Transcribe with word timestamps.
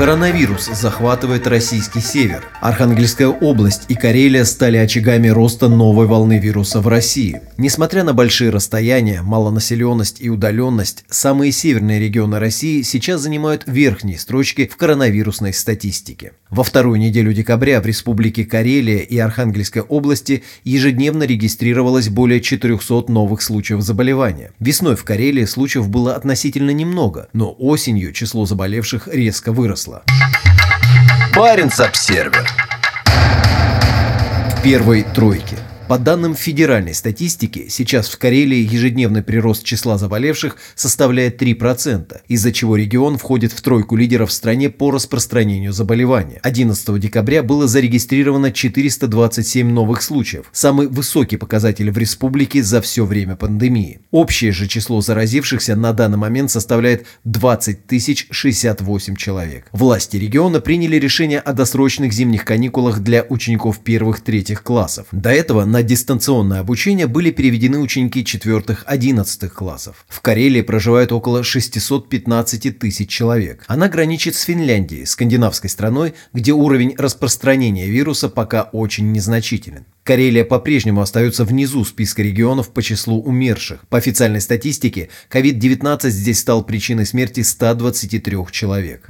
Коронавирус 0.00 0.64
захватывает 0.64 1.46
российский 1.46 2.00
север. 2.00 2.48
Архангельская 2.62 3.28
область 3.28 3.82
и 3.88 3.94
Карелия 3.94 4.46
стали 4.46 4.78
очагами 4.78 5.28
роста 5.28 5.68
новой 5.68 6.06
волны 6.06 6.38
вируса 6.38 6.80
в 6.80 6.88
России. 6.88 7.42
Несмотря 7.58 8.02
на 8.02 8.14
большие 8.14 8.48
расстояния, 8.48 9.20
малонаселенность 9.20 10.22
и 10.22 10.30
удаленность, 10.30 11.04
самые 11.10 11.52
северные 11.52 12.00
регионы 12.00 12.38
России 12.38 12.80
сейчас 12.80 13.20
занимают 13.20 13.64
верхние 13.66 14.18
строчки 14.18 14.70
в 14.72 14.78
коронавирусной 14.78 15.52
статистике. 15.52 16.32
Во 16.48 16.64
вторую 16.64 16.98
неделю 16.98 17.34
декабря 17.34 17.82
в 17.82 17.86
республике 17.86 18.46
Карелия 18.46 19.00
и 19.00 19.18
Архангельской 19.18 19.82
области 19.82 20.44
ежедневно 20.64 21.24
регистрировалось 21.24 22.08
более 22.08 22.40
400 22.40 23.12
новых 23.12 23.42
случаев 23.42 23.82
заболевания. 23.82 24.52
Весной 24.60 24.96
в 24.96 25.04
Карелии 25.04 25.44
случаев 25.44 25.90
было 25.90 26.14
относительно 26.14 26.70
немного, 26.70 27.28
но 27.34 27.54
осенью 27.58 28.14
число 28.14 28.46
заболевших 28.46 29.06
резко 29.12 29.52
выросло 29.52 29.89
выросла. 29.90 30.02
Баренц-Обсервер. 31.34 32.46
В 34.56 34.62
первой 34.62 35.02
тройке– 35.02 35.58
по 35.90 35.98
данным 35.98 36.36
федеральной 36.36 36.94
статистики, 36.94 37.66
сейчас 37.68 38.08
в 38.08 38.16
Карелии 38.16 38.58
ежедневный 38.58 39.24
прирост 39.24 39.64
числа 39.64 39.98
заболевших 39.98 40.56
составляет 40.76 41.42
3%, 41.42 42.20
из-за 42.28 42.52
чего 42.52 42.76
регион 42.76 43.18
входит 43.18 43.50
в 43.50 43.60
тройку 43.60 43.96
лидеров 43.96 44.30
в 44.30 44.32
стране 44.32 44.70
по 44.70 44.92
распространению 44.92 45.72
заболевания. 45.72 46.38
11 46.44 47.00
декабря 47.00 47.42
было 47.42 47.66
зарегистрировано 47.66 48.52
427 48.52 49.68
новых 49.68 50.02
случаев, 50.02 50.44
самый 50.52 50.86
высокий 50.86 51.36
показатель 51.36 51.90
в 51.90 51.98
республике 51.98 52.62
за 52.62 52.80
все 52.80 53.04
время 53.04 53.34
пандемии. 53.34 53.98
Общее 54.12 54.52
же 54.52 54.68
число 54.68 55.00
заразившихся 55.00 55.74
на 55.74 55.92
данный 55.92 56.18
момент 56.18 56.52
составляет 56.52 57.06
20 57.24 57.78
068 58.30 59.16
человек. 59.16 59.66
Власти 59.72 60.18
региона 60.18 60.60
приняли 60.60 60.94
решение 61.00 61.40
о 61.40 61.52
досрочных 61.52 62.12
зимних 62.12 62.44
каникулах 62.44 63.00
для 63.00 63.26
учеников 63.28 63.80
первых-третьих 63.80 64.62
классов. 64.62 65.08
До 65.10 65.30
этого 65.30 65.64
на 65.64 65.79
на 65.80 65.84
дистанционное 65.84 66.60
обучение 66.60 67.06
были 67.06 67.30
переведены 67.30 67.78
ученики 67.78 68.22
4-11 68.22 69.48
классов. 69.48 70.04
В 70.08 70.20
Карелии 70.20 70.60
проживает 70.60 71.10
около 71.10 71.42
615 71.42 72.78
тысяч 72.78 73.08
человек. 73.08 73.64
Она 73.66 73.88
граничит 73.88 74.34
с 74.34 74.42
Финляндией, 74.42 75.06
скандинавской 75.06 75.70
страной, 75.70 76.12
где 76.34 76.52
уровень 76.52 76.94
распространения 76.98 77.86
вируса 77.86 78.28
пока 78.28 78.64
очень 78.64 79.10
незначителен. 79.10 79.86
Карелия 80.04 80.44
по-прежнему 80.44 81.00
остается 81.00 81.46
внизу 81.46 81.82
списка 81.86 82.22
регионов 82.22 82.68
по 82.74 82.82
числу 82.82 83.22
умерших. 83.22 83.88
По 83.88 83.96
официальной 83.96 84.42
статистике, 84.42 85.08
COVID-19 85.30 86.10
здесь 86.10 86.40
стал 86.40 86.62
причиной 86.62 87.06
смерти 87.06 87.40
123 87.40 88.36
человек. 88.50 89.08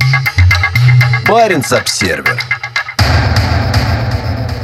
Баренц-Обсервер. 1.26 2.38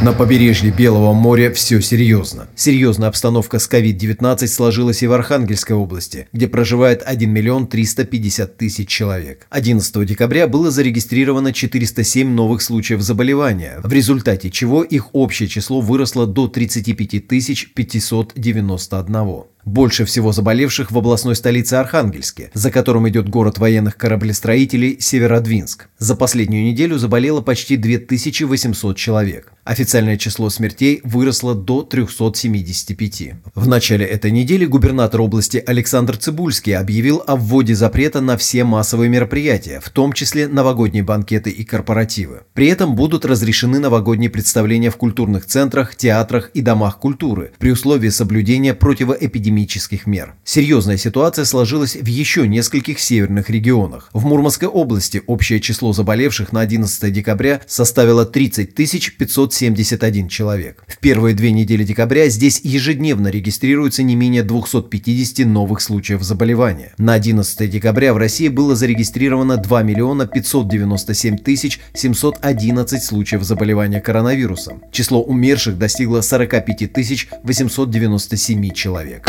На 0.02 0.12
побережье 0.12 0.70
Белого 0.70 1.14
моря 1.14 1.50
все 1.50 1.80
серьезно. 1.80 2.48
Серьезная 2.54 3.08
обстановка 3.08 3.58
с 3.58 3.68
COVID-19 3.68 4.46
сложилась 4.46 5.02
и 5.02 5.06
в 5.06 5.12
Архангельской 5.12 5.74
области, 5.74 6.28
где 6.34 6.48
проживает 6.48 7.02
1 7.02 7.30
миллион 7.30 7.66
350 7.66 8.58
тысяч 8.58 8.88
человек. 8.88 9.46
11 9.48 10.06
декабря 10.06 10.48
было 10.48 10.70
зарегистрировано 10.70 11.54
407 11.54 12.28
новых 12.28 12.60
случаев 12.60 13.00
заболевания, 13.00 13.80
в 13.82 13.90
результате 13.90 14.50
чего 14.50 14.82
их 14.82 15.14
общее 15.14 15.48
число 15.48 15.80
выросло 15.80 16.26
до 16.26 16.46
35 16.46 17.28
591. 17.74 19.55
Больше 19.66 20.04
всего 20.04 20.30
заболевших 20.30 20.92
в 20.92 20.96
областной 20.96 21.34
столице 21.34 21.74
Архангельске, 21.74 22.52
за 22.54 22.70
которым 22.70 23.08
идет 23.08 23.28
город 23.28 23.58
военных 23.58 23.96
кораблестроителей 23.96 24.96
Северодвинск. 25.00 25.88
За 25.98 26.14
последнюю 26.14 26.64
неделю 26.64 26.98
заболело 26.98 27.40
почти 27.40 27.76
2800 27.76 28.96
человек. 28.96 29.52
Официальное 29.64 30.16
число 30.16 30.50
смертей 30.50 31.00
выросло 31.02 31.56
до 31.56 31.82
375. 31.82 33.32
В 33.56 33.66
начале 33.66 34.06
этой 34.06 34.30
недели 34.30 34.64
губернатор 34.66 35.20
области 35.20 35.60
Александр 35.66 36.16
Цибульский 36.16 36.76
объявил 36.76 37.24
о 37.26 37.34
вводе 37.34 37.74
запрета 37.74 38.20
на 38.20 38.36
все 38.36 38.62
массовые 38.62 39.08
мероприятия, 39.08 39.80
в 39.82 39.90
том 39.90 40.12
числе 40.12 40.46
новогодние 40.46 41.02
банкеты 41.02 41.50
и 41.50 41.64
корпоративы. 41.64 42.42
При 42.54 42.68
этом 42.68 42.94
будут 42.94 43.24
разрешены 43.24 43.80
новогодние 43.80 44.30
представления 44.30 44.90
в 44.90 44.96
культурных 44.96 45.46
центрах, 45.46 45.96
театрах 45.96 46.52
и 46.54 46.60
домах 46.60 47.00
культуры 47.00 47.50
при 47.58 47.72
условии 47.72 48.10
соблюдения 48.10 48.72
противоэпидемических 48.72 49.55
эпидемических 49.56 50.06
мер. 50.06 50.34
Серьезная 50.44 50.96
ситуация 50.96 51.44
сложилась 51.44 51.96
в 51.96 52.06
еще 52.06 52.46
нескольких 52.46 53.00
северных 53.00 53.50
регионах. 53.50 54.10
В 54.12 54.24
Мурманской 54.24 54.68
области 54.68 55.22
общее 55.26 55.60
число 55.60 55.92
заболевших 55.92 56.52
на 56.52 56.60
11 56.60 57.12
декабря 57.12 57.60
составило 57.66 58.26
30 58.26 58.74
571 58.74 60.28
человек. 60.28 60.84
В 60.86 60.98
первые 60.98 61.34
две 61.34 61.52
недели 61.52 61.84
декабря 61.84 62.28
здесь 62.28 62.60
ежедневно 62.62 63.28
регистрируется 63.28 64.02
не 64.02 64.16
менее 64.16 64.42
250 64.42 65.46
новых 65.46 65.80
случаев 65.80 66.22
заболевания. 66.22 66.92
На 66.98 67.14
11 67.14 67.70
декабря 67.70 68.12
в 68.12 68.18
России 68.18 68.48
было 68.48 68.76
зарегистрировано 68.76 69.56
2 69.56 69.82
миллиона 69.82 70.26
597 70.26 71.38
тысяч 71.38 71.80
711 71.94 73.02
случаев 73.02 73.42
заболевания 73.42 74.00
коронавирусом. 74.00 74.82
Число 74.92 75.22
умерших 75.22 75.78
достигло 75.78 76.20
45 76.20 76.92
тысяч 76.92 77.28
897 77.42 78.70
человек. 78.72 79.28